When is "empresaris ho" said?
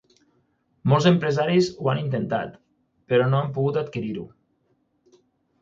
1.09-1.91